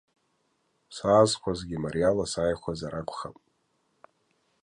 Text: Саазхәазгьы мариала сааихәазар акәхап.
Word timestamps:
Саазхәазгьы 0.95 1.77
мариала 1.83 2.25
сааихәазар 2.31 2.93
акәхап. 3.01 3.37